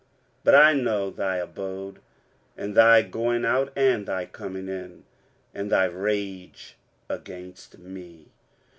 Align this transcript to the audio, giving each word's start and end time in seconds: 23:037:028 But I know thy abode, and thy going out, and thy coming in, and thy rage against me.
23:037:028 0.01 0.09
But 0.45 0.55
I 0.55 0.73
know 0.73 1.09
thy 1.11 1.35
abode, 1.37 1.99
and 2.57 2.73
thy 2.75 3.03
going 3.03 3.45
out, 3.45 3.71
and 3.75 4.07
thy 4.07 4.25
coming 4.25 4.67
in, 4.67 5.03
and 5.53 5.71
thy 5.71 5.85
rage 5.85 6.75
against 7.07 7.77
me. 7.77 8.31